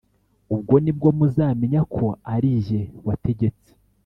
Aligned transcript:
ubwo 0.53 0.75
ni 0.83 0.91
bwo 0.97 1.09
muzamenya 1.17 1.81
ko 1.95 2.05
ari 2.33 2.49
jye 2.65 2.81
wategetse 3.07 3.69